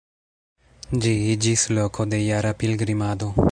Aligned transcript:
Ĝi 1.03 1.13
iĝis 1.33 1.67
loko 1.79 2.09
de 2.15 2.23
jara 2.25 2.57
pilgrimado. 2.65 3.33